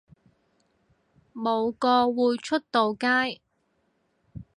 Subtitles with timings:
[1.31, 3.39] 冇個會出到街